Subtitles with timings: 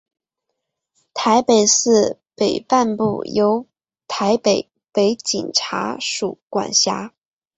[1.13, 3.67] 台北市北半部由
[4.07, 7.13] 台北北警察署管辖。